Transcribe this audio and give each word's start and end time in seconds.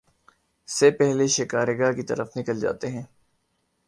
سے 0.69 0.89
پہلے 0.91 1.27
شکار 1.27 1.67
گاہ 1.79 1.91
کی 1.91 2.03
طرف 2.03 2.37
نکل 2.37 2.59
جاتے 2.59 2.87
ہیں 2.87 3.03